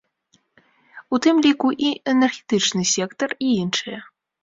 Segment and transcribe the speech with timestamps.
[1.17, 3.99] У тым ліку і энергетычны сектар, і іншыя.